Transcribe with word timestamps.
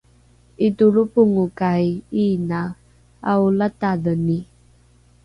’itolropongokai 0.67 1.89
iinae 2.23 2.71
aolatadheni? 3.31 4.37